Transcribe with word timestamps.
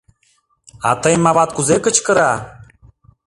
А 0.87 0.89
тыйым 1.01 1.25
ават 1.31 1.49
кузе 1.55 1.77
кычкыра? 1.83 2.31